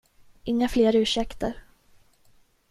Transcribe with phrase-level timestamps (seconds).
[0.49, 1.53] Inga fler ursäkter.